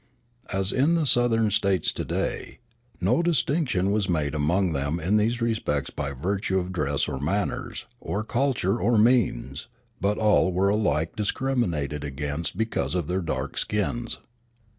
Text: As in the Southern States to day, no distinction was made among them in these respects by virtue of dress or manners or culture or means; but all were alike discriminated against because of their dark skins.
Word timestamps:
As 0.51 0.71
in 0.71 0.95
the 0.95 1.05
Southern 1.05 1.51
States 1.51 1.91
to 1.91 2.03
day, 2.03 2.57
no 2.99 3.21
distinction 3.21 3.91
was 3.91 4.09
made 4.09 4.33
among 4.33 4.73
them 4.73 4.99
in 4.99 5.15
these 5.17 5.43
respects 5.43 5.91
by 5.91 6.11
virtue 6.11 6.57
of 6.57 6.71
dress 6.73 7.07
or 7.07 7.19
manners 7.19 7.85
or 7.99 8.23
culture 8.23 8.81
or 8.81 8.97
means; 8.97 9.67
but 9.99 10.17
all 10.17 10.51
were 10.51 10.69
alike 10.69 11.15
discriminated 11.15 12.03
against 12.03 12.57
because 12.57 12.95
of 12.95 13.05
their 13.07 13.21
dark 13.21 13.59
skins. 13.59 14.17